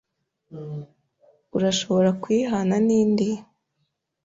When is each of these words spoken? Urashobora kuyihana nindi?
Urashobora 1.57 2.09
kuyihana 2.21 2.75
nindi? 2.87 3.27